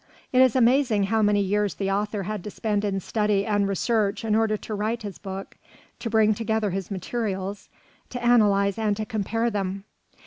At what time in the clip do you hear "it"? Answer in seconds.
0.33-0.41